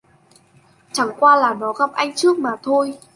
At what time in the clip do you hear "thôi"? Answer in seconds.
2.63-2.97